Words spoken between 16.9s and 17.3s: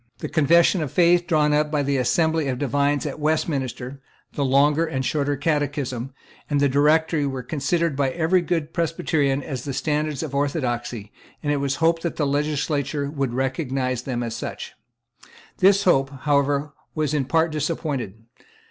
was in